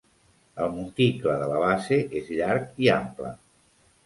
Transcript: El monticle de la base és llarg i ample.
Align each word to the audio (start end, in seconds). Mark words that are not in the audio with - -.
El 0.63 0.71
monticle 0.77 1.35
de 1.41 1.49
la 1.51 1.59
base 1.65 2.01
és 2.21 2.33
llarg 2.41 2.83
i 2.87 2.91
ample. 2.97 3.37